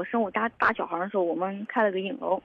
[0.00, 2.42] 我生我家大小孩的时候，我们开了个影楼，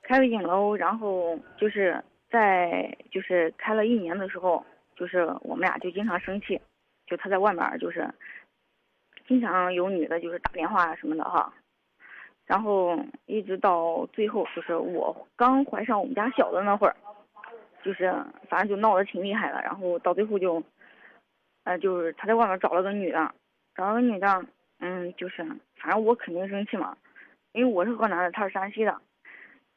[0.00, 2.00] 开了影楼，然后就是
[2.30, 4.64] 在就是开了一年的时候，
[4.94, 6.60] 就是我们俩就经常生气，
[7.04, 8.08] 就他在外面就是
[9.26, 11.52] 经常有女的，就是打电话什么的哈。
[12.46, 16.94] 然后一直到最后，就是我刚怀上我们家小的那会儿，
[17.82, 18.14] 就是
[18.48, 19.60] 反正就闹得挺厉害的。
[19.62, 20.62] 然后到最后就，
[21.64, 23.34] 呃，就是他在外面找了个女的，
[23.74, 24.46] 找了个女的，
[24.82, 25.42] 嗯，就是
[25.76, 26.96] 反正我肯定生气嘛，
[27.52, 29.00] 因为我是河南的，他是山西的。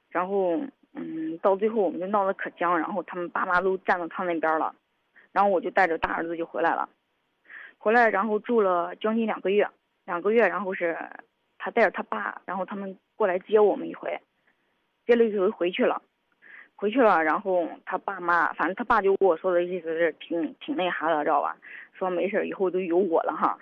[0.10, 0.60] 然后，
[0.94, 4.76] 嗯，到最后我们就闹得可僵，然后他们爸妈都站到他那边了，
[5.32, 6.90] 然后我就带着大儿子就回来了，
[7.78, 9.70] 回来然后住了将近两个月，
[10.06, 10.98] 两个月，然后是。
[11.58, 14.22] 他带着他爸，然后他们过来接我们一回，
[15.08, 16.00] 接了一回回去了，
[16.76, 21.58] 回去了，然后他爸妈，反正他爸就跟我说的意思是挺挺那啥的，知道吧？
[21.94, 23.58] 说没事，以后都有我了哈。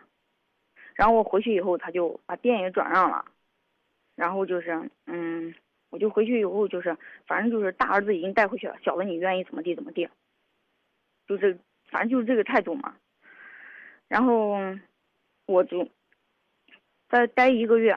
[0.96, 3.26] 然后我回去以后，他就把店也转让了，
[4.16, 5.54] 然后就是，嗯，
[5.90, 10.08] 我就回去以后就是，反正就是大儿子已经带回去了，小的你愿意怎么地怎么地，
[11.28, 11.58] 就这，
[11.90, 12.95] 反正就是这个态度嘛。
[14.08, 14.58] 然后
[15.45, 15.88] 我就。
[17.10, 17.95] 再待一个月，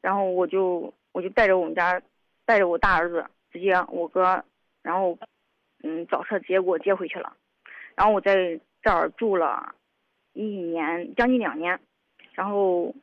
[0.00, 2.00] 然后我就我就带着我们家，
[2.46, 4.42] 带着我大儿子，直接我哥，
[4.80, 5.18] 然后，
[5.82, 7.36] 嗯，找车直接给我接回去了。
[7.94, 9.74] 然后我在这儿住了
[10.32, 11.78] 一年，将近两年。
[12.34, 12.94] 然后，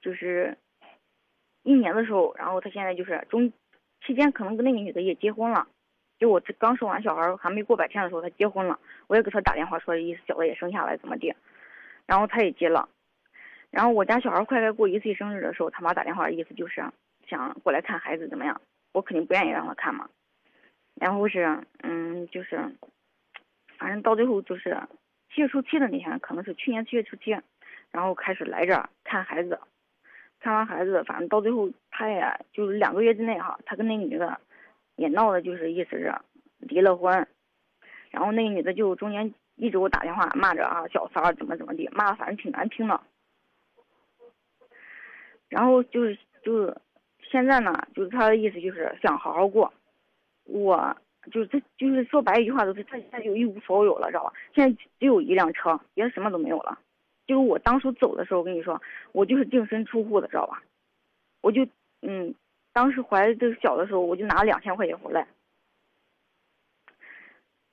[0.00, 0.56] 就是
[1.62, 3.52] 一年的时候，然后他现在就是中
[4.04, 5.66] 期间可能跟那个女的也结婚了。
[6.18, 8.78] 就我这刚生完小孩还没过百天的时候，他结婚了。
[9.06, 11.34] 我也给他打电话说，意思小的也生下来怎么地，
[12.06, 12.88] 然后他也结了。
[13.70, 16.84] 然后我家小孩快该过一岁生日的时候，他妈打电话，意思就是
[17.28, 18.60] 想过来看孩子怎么样？
[18.92, 20.08] 我肯定不愿意让他看嘛。
[20.94, 22.74] 然后是，嗯，就是，
[23.78, 24.76] 反正到最后就是
[25.32, 27.36] 七月初七的那天，可能是去年七月初七，
[27.90, 29.58] 然后开始来这儿看孩子，
[30.40, 32.22] 看完孩子，反正到最后他也
[32.52, 34.40] 就是两个月之内哈，他跟那女的
[34.96, 36.14] 也闹的，就是意思是
[36.58, 37.26] 离了婚。
[38.10, 43.00] 然后那个女的就中间一直给我打电话骂着啊小三儿怎么怎么地，骂的反正挺难听的。
[45.48, 46.76] 然后就是就是，
[47.22, 49.72] 现在呢，就是他的意思就是想好好过，
[50.44, 50.94] 我
[51.32, 54.32] 就是他就是说白一句话，就是他现在就一无所有了，知道吧？
[54.54, 56.78] 现在只有一辆车，别的什么都没有了。
[57.28, 58.80] 就是我当初走的时候，我跟你说，
[59.12, 60.62] 我就是净身出户的，知道吧？
[61.42, 61.68] 我就
[62.00, 62.34] 嗯，
[62.72, 65.28] 当时怀这个小的时候，我就拿了两千块钱回来。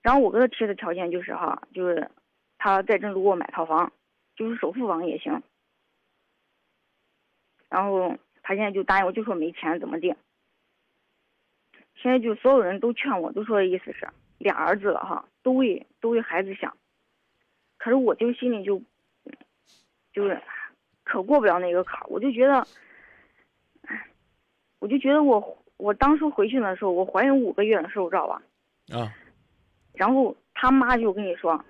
[0.01, 2.11] 然后我跟他提的条件就是哈，就是
[2.57, 3.93] 他在郑州给我买套房，
[4.35, 5.41] 就是首付房也行。
[7.69, 10.15] 然后他现在就答应我，就说没钱怎么定。
[11.95, 16.75] 现在就所有人都劝我，都说的意思是俩儿子了哈，都为都为孩子想。
[17.77, 18.81] 可是我就心里就，
[20.15, 20.41] 就是
[21.03, 22.05] 可过不了那个坎儿。
[22.07, 22.65] 我就觉得，
[24.79, 28.41] 我就觉得我我当初回去的时候，我怀孕五个月的时候，知道吧？
[28.97, 29.13] 啊。
[29.93, 31.63] 然后他妈就跟你说，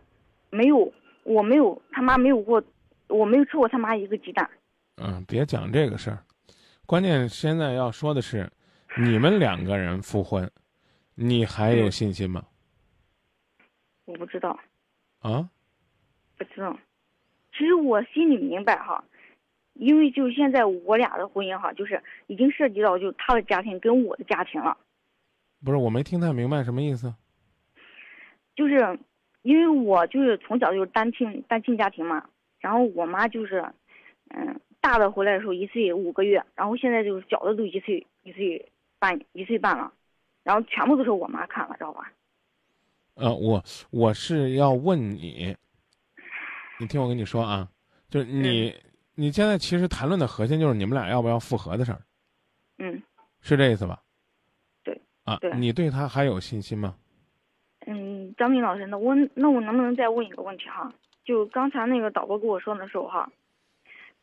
[0.51, 2.63] 没有，我没有他妈没有过，
[3.07, 4.47] 我没有吃过他妈一个鸡蛋。
[4.97, 6.23] 嗯，别讲这个事儿，
[6.85, 8.49] 关键现在要说的是，
[8.97, 10.49] 你们两个人复婚，
[11.15, 12.45] 你还有信心吗？
[14.05, 14.57] 我不知道。
[15.19, 15.49] 啊？
[16.37, 16.77] 不知道。
[17.55, 19.03] 其实我心里明白哈，
[19.73, 24.77] 因为就现在我俩的婚姻哈，就是已经涉及到就他的家庭跟我的家庭了。
[25.63, 27.13] 不是，我没听太明白什么意思。
[28.55, 28.99] 就是，
[29.41, 32.29] 因为我就是从小就是单亲单亲家庭嘛，
[32.59, 33.65] 然后我妈就是，
[34.29, 34.59] 嗯。
[34.81, 39.91] 大的回来的时候一岁五个月，然后现在就是小的都一岁一岁半一岁半了，
[40.43, 42.11] 然后全部都是我妈看了，知道吧？
[43.15, 45.57] 呃，我我是要问你，
[46.79, 47.67] 你听我跟你说啊，
[48.09, 48.75] 就是你
[49.15, 52.01] 你现在其实谈论的核心就是你们俩要不要复合的事儿，
[52.77, 53.01] 嗯，
[53.41, 54.01] 是这意思吧？
[54.83, 56.95] 对，啊，对，你对他还有信心吗？
[57.87, 60.91] 嗯，张明老师，那我那我能不能再问一个问题哈？
[61.23, 63.29] 就刚才那个导播跟我说的时候哈。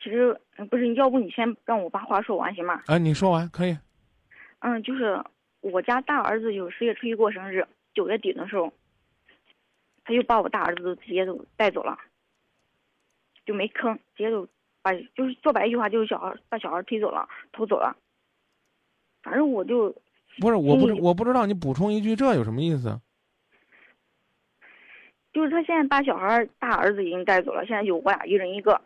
[0.02, 0.36] 其实
[0.68, 2.82] 不是，要不你先让我把话说完行吗？
[2.86, 3.78] 啊，你说完可以。
[4.58, 5.22] 嗯，就是
[5.60, 7.64] 我家大儿子就十月初一过生日，
[7.94, 8.72] 九月底的时候，
[10.04, 11.96] 他就把我大儿子都直接都带走了，
[13.44, 14.48] 就没坑，直接就
[14.82, 17.96] 把就是说白一句话就是小孩把小孩推走了，偷走了。
[19.22, 19.94] 反正我就
[20.40, 23.00] 不是，我不知我不知道你补充一句，这有什么意思？
[25.32, 28.80] 就是他现在把小孩大儿子已经带走了，现在就我俩一人一个。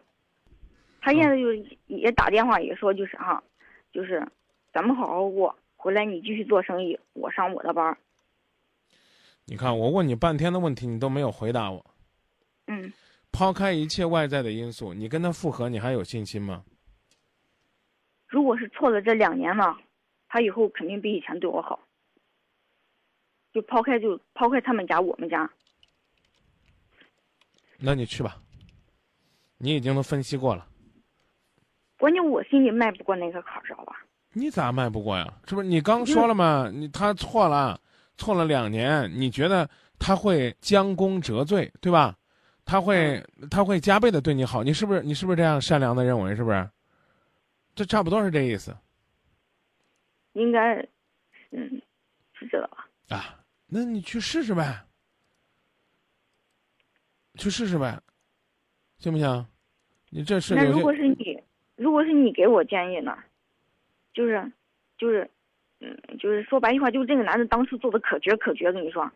[1.00, 1.52] 他现在就
[1.86, 3.42] 也打电话也说就是哈，
[3.92, 4.26] 就是，
[4.72, 7.96] 咱们好好过，回来你继续做生意，我上我的班。
[9.44, 11.84] 你看我问你半天的问题，你都没有回答我。
[12.66, 12.92] 嗯。
[13.36, 16.64] 抛开一切外在的因素，你跟他复合，你还有信心吗？
[18.26, 19.76] 如果是错了这两年呢，
[20.26, 21.78] 他以后肯定比以前对我好。
[23.52, 25.50] 就抛开就抛开他们家我们家，
[27.78, 28.38] 那你去吧，
[29.58, 30.66] 你已经都分析过了。
[31.98, 34.02] 关键我心里迈不过那个坎儿，知道吧？
[34.32, 35.30] 你咋迈不过呀？
[35.46, 36.70] 是不是你刚说了吗？
[36.72, 37.78] 你他错了，
[38.16, 39.68] 错了两年，你觉得
[39.98, 42.16] 他会将功折罪，对吧？
[42.66, 46.34] 他会他会加倍的对你好，你是不是你是不是这样善良的认为？
[46.36, 46.68] 是不是？
[47.76, 48.76] 这差不多是这意思。
[50.32, 50.74] 应该，
[51.52, 51.80] 嗯，
[52.34, 52.88] 是这吧？
[53.08, 54.84] 啊，那你去试试呗，
[57.38, 57.98] 去试试呗，
[58.98, 59.46] 行不行？
[60.10, 61.42] 你这是那如果是你，
[61.76, 63.16] 如果是你给我建议呢？
[64.12, 64.52] 就是，
[64.98, 65.30] 就是，
[65.80, 69.08] 嗯，就是说白一句话，就是这个男的当初做的可绝可绝，跟你说，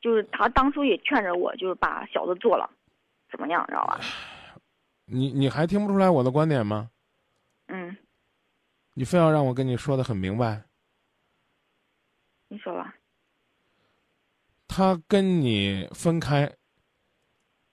[0.00, 2.68] 就是他当初也劝着我，就是把小的做了，
[3.30, 4.00] 怎么样，知道吧？
[5.04, 6.90] 你你还听不出来我的观点吗？
[7.66, 7.96] 嗯。
[8.94, 10.62] 你非要让我跟你说的很明白。
[12.48, 12.94] 你说吧。
[14.66, 16.50] 他跟你分开，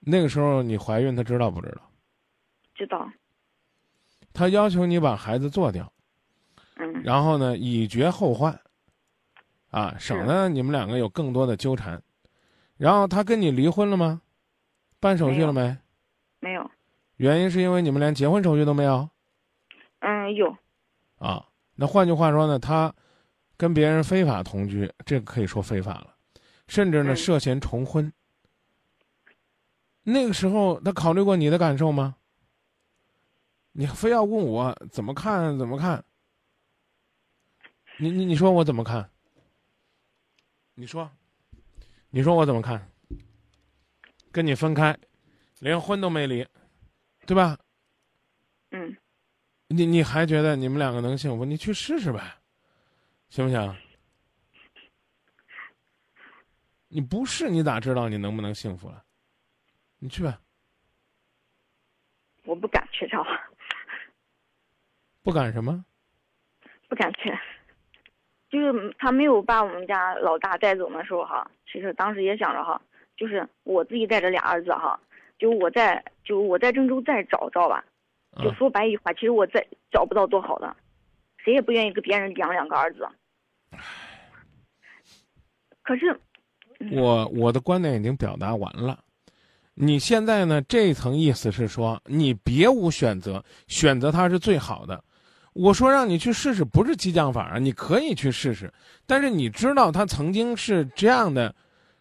[0.00, 1.82] 那个时候你怀孕，他知道不知道？
[2.74, 3.10] 知道。
[4.32, 5.92] 他要求你把孩子做掉，
[6.76, 8.60] 嗯，然后呢，以绝后患，
[9.70, 12.00] 啊，省得你们两个有更多的纠缠。
[12.78, 14.22] 然后他跟你离婚了吗？
[15.00, 15.76] 办手续了没？
[16.40, 16.70] 没有。
[17.16, 19.08] 原因是因为你们连结婚手续都没有。
[19.98, 20.56] 嗯，有。
[21.18, 21.44] 啊，
[21.74, 22.94] 那换句话说呢，他
[23.56, 26.14] 跟别人非法同居，这个可以说非法了，
[26.68, 28.12] 甚至呢涉嫌重婚。
[30.04, 32.16] 那个时候他考虑过你的感受吗？
[33.72, 36.04] 你非要问我怎么看怎么看？
[37.98, 39.10] 你你你说我怎么看？
[40.74, 41.10] 你说，
[42.10, 42.90] 你说我怎么看？
[44.32, 44.96] 跟你分开，
[45.60, 46.46] 连婚都没离，
[47.26, 47.58] 对吧？
[48.70, 48.96] 嗯。
[49.68, 51.44] 你你还觉得你们两个能幸福？
[51.44, 52.20] 你去试试呗，
[53.28, 53.76] 行不行？
[56.88, 59.04] 你不试，你咋知道你能不能幸福了？
[59.98, 60.40] 你去吧。
[62.44, 63.22] 我不敢去，找。
[65.22, 65.84] 不敢什么？
[66.88, 67.30] 不敢去，
[68.48, 72.80] 就是他没有把我们家老大带走的时候哈，其实当时也想着哈，
[73.16, 74.98] 就是我自己带着俩儿子哈，
[75.38, 77.84] 就我在就我在郑州再找，知道吧？
[78.42, 80.76] 就说白一句话，其实我再找不到多好的，
[81.38, 83.08] 谁也不愿意跟别人养两个儿子。
[85.82, 86.20] 可是，
[86.92, 88.98] 我我的观点已经表达完了。
[89.74, 90.60] 你现在呢？
[90.62, 95.02] 这层意思是说，你别无选择，选择他是最好的。
[95.58, 98.72] 我说让你去试试，不是激将法啊，你可以去试试。
[99.06, 101.52] 但是你知道他曾经是这样的，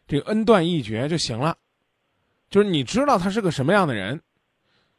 [0.08, 1.58] 这个恩断义绝就行了。
[2.52, 4.22] 就是你知道他是个什么样的人，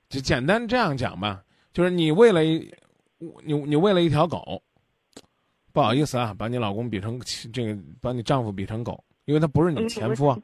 [0.09, 1.43] 就简单这样讲吧。
[1.73, 2.69] 就是你为了一，
[3.45, 4.61] 你你为了一条狗，
[5.73, 7.21] 不好意思啊，把你老公比成
[7.53, 10.37] 这个，把你丈夫比成狗，因为他不是你前夫，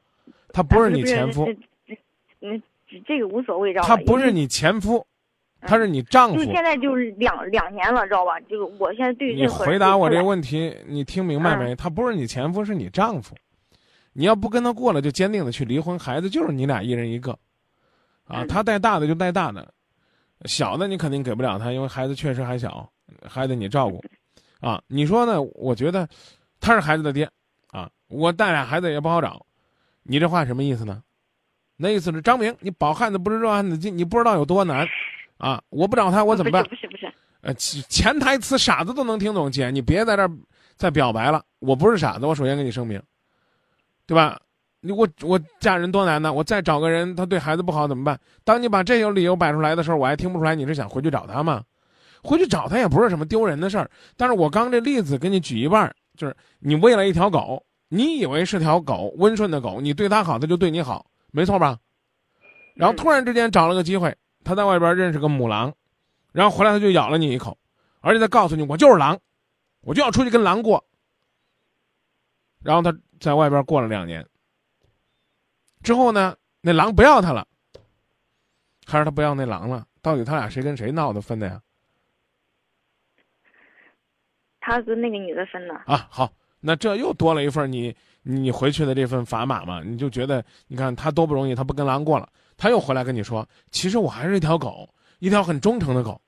[0.52, 1.46] 他不是你前夫。
[2.40, 2.62] 嗯，
[3.04, 3.74] 这个无所谓？
[3.74, 5.04] 他不是你前夫，
[5.66, 6.36] 他是你丈夫。
[6.36, 8.38] 就现在就是两两年了，知道吧？
[8.40, 11.74] 就我现在对你回答我这个问题，你听明白没？
[11.74, 13.34] 他不是你前夫，是你丈夫。
[14.12, 17.36] 你要不跟他过了，就坚定的去离婚，孩子就是你俩一人一个。
[18.26, 19.72] 啊，他带大的就带大的，
[20.44, 22.88] 小的你肯定给不了他，因为孩子确实还小，
[23.28, 24.02] 还得你照顾。
[24.60, 25.42] 啊，你说呢？
[25.54, 26.08] 我觉得
[26.60, 27.28] 他是孩子的爹，
[27.70, 29.44] 啊，我带俩孩子也不好找。
[30.02, 31.02] 你这话什么意思呢？
[31.76, 34.86] 那意思是张明，你饱汉子不知热汉子饥，你不知道有多难，
[35.38, 35.60] 啊！
[35.70, 36.62] 我不找他，我怎么办？
[36.64, 37.12] 不是不是，
[37.42, 40.30] 呃，潜台词傻子都能听懂，姐，你别在这儿
[40.76, 41.42] 再表白了。
[41.58, 43.02] 我不是傻子，我首先跟你声明，
[44.06, 44.38] 对吧？
[44.80, 48.18] 你我我嫁人多难呢，我再找个人，他对孩子不好怎么办？
[48.44, 51.62] 当你把这有理由摆出来的时候，我还听不出来你是想回去找他吗？
[52.22, 53.90] 回去找他也不是什么丢人的事儿。
[54.16, 61.04] 但是我刚这例子给你举一半，就是你为了一条狗，你以为是条狗，温顺的狗，你对它好，它就对你好。
[61.32, 61.78] 没错吧？
[62.74, 65.74] 然后突然之间找了个机会，他在外边认识个母狼，
[66.32, 67.56] 然后回来他就咬了你一口，
[68.00, 69.18] 而且他告诉你我就是狼，
[69.80, 70.84] 我就要出去跟狼过。
[72.62, 74.26] 然后他在外边过了两年，
[75.82, 77.46] 之后呢，那狼不要他了，
[78.86, 79.86] 还是他不要那狼了？
[80.02, 81.60] 到底他俩谁跟谁闹的分的呀？
[84.60, 85.74] 他跟那个女的分的。
[85.86, 87.96] 啊，好，那这又多了一份你。
[88.26, 96.20] 你回去的这份砝码嘛，你就觉得，你看他多不容易，他不跟狼过了，他又回来跟你说，其实我还是一条狗，一条很忠诚的狗。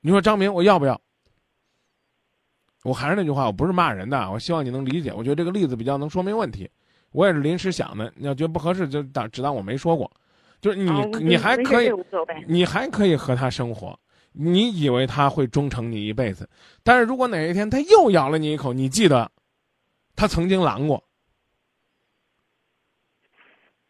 [0.00, 1.00] 你说张明，我要不要？
[2.84, 5.12] 我还是那句话，我不是骂人的，我希望你能理解。
[5.12, 6.70] 我觉得这个例子比较能说明问题，
[7.10, 8.12] 我也是临时想的。
[8.16, 10.10] 你要觉得不合适，就当只当我没说过。
[10.60, 11.90] 就是你啊你还可以。
[12.46, 13.98] 你还可以和他生活，
[14.32, 16.48] 你以为他会忠诚你一辈子，
[16.82, 19.30] 但是如果哪一天他又咬了你一口，你记得，
[20.14, 21.02] 他曾经拦过，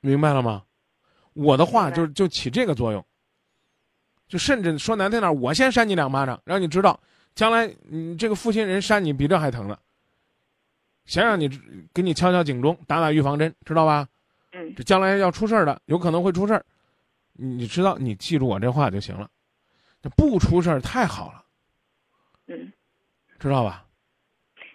[0.00, 0.64] 明白了吗？
[1.34, 3.04] 我的话就就起这个作用，
[4.26, 6.98] 就甚至说难听点儿，我先扇你两巴掌，让你知道，
[7.34, 9.78] 将来你这个负心人扇你比这还疼呢。
[11.04, 11.48] 先让你
[11.94, 14.08] 给你敲敲警钟，打打预防针，知道吧？
[14.52, 16.64] 嗯这将来要出事儿的，有可能会出事儿，
[17.32, 19.30] 你知道，你记住我这话就行了。
[20.02, 21.44] 这不出事儿太好了，
[22.46, 22.72] 嗯，
[23.38, 23.84] 知道吧？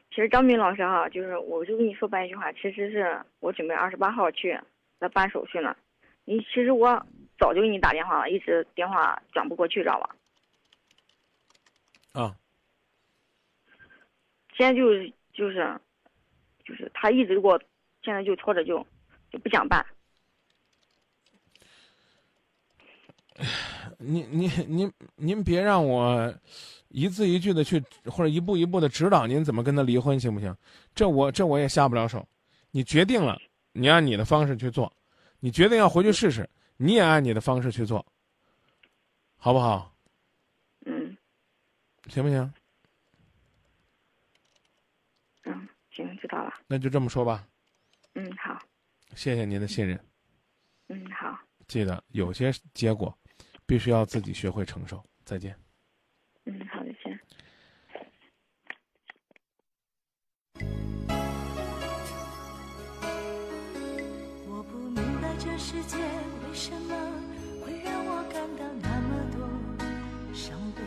[0.09, 4.59] 其实张斌老师哈，就是我就跟你说白一句话，其实是我准备二十八号去
[5.03, 5.75] 来办手续呢。
[6.24, 7.05] 你其实我
[7.38, 10.15] 早就给你打电话了，一直电话转不过去，知道吧？
[12.13, 12.38] 啊，
[14.55, 15.77] 现在就是就是
[16.63, 17.62] 就是他一直给我，
[18.01, 18.86] 现在就拖着就
[19.29, 19.86] 就不想办。
[23.98, 26.33] 您您您您别让我
[26.88, 30.55] 一字一句的去或者一步一步的指导您怎么跟他离婚，行不行？
[30.95, 32.25] 这我这我也下不了手。
[32.72, 33.38] 你决定了，
[33.73, 34.87] 你按你的方式去做；
[35.39, 38.05] 你决定要回去试试，你也按你的方式去做，
[39.35, 39.93] 好不好？
[40.85, 41.17] 嗯
[42.09, 42.53] 行不行？
[45.43, 46.53] 嗯，行，知道了。
[46.67, 47.47] 那就这么说吧。
[48.13, 48.59] 嗯，好。
[49.15, 49.99] 谢谢您的信任。
[50.87, 51.39] 嗯，好。
[51.67, 53.17] 记得有些结果，
[53.65, 55.03] 必须要自己学会承受。
[55.23, 55.57] 再见。
[56.45, 57.17] 嗯，好的，行。
[65.73, 66.95] 世界为什么
[67.65, 69.41] 会让我感到那么多
[70.31, 70.83] 伤悲。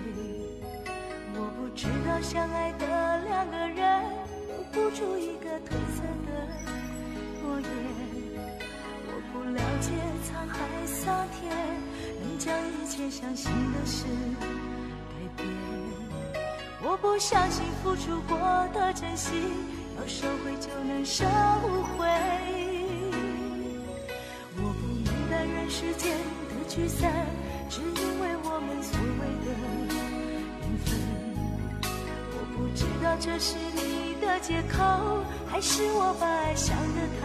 [1.34, 2.86] 我不知道相爱的
[3.24, 4.04] 两个人
[4.46, 6.30] 留不住一个褪色的
[7.42, 7.68] 诺言。
[9.08, 9.90] 我不了解
[10.22, 11.50] 沧海桑田，
[12.22, 14.04] 能将一切相信的事
[15.10, 15.48] 改变。
[16.80, 18.38] 我不相信付出过
[18.72, 19.50] 的真心，
[19.98, 21.24] 要收回就能收
[21.98, 22.06] 回。
[33.18, 37.24] 这是你的借口，还是我把爱想得太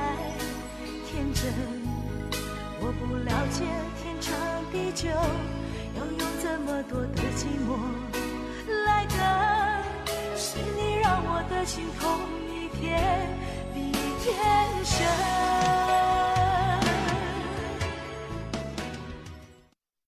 [1.05, 1.53] 天真。
[2.79, 3.65] 我不了解
[4.01, 4.33] 天长
[4.71, 7.77] 地久，要用这么多的寂寞。
[8.86, 9.17] 来等
[10.38, 12.10] 是你，让我的心痛
[12.50, 13.27] 一天
[13.74, 13.91] 比一
[14.24, 14.31] 天
[14.86, 15.05] 深。